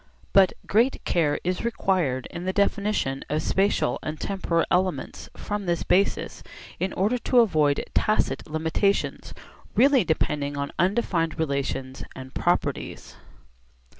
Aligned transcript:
But 0.33 0.53
great 0.65 0.99
care 1.05 1.39
is 1.43 1.63
required 1.63 2.25
in 2.31 2.45
the 2.45 2.53
definition 2.53 3.23
of 3.29 3.43
spatial 3.43 3.99
and 4.01 4.19
temporal 4.19 4.65
elements 4.71 5.29
from 5.37 5.67
this 5.67 5.83
basis 5.83 6.41
in 6.79 6.91
order 6.93 7.19
to 7.19 7.41
avoid 7.41 7.85
tacit 7.93 8.49
limitations 8.49 9.31
really 9.75 10.03
depending 10.03 10.57
on 10.57 10.71
undefined 10.79 11.37
relations 11.37 12.03
and 12.15 12.33
properties. 12.33 13.15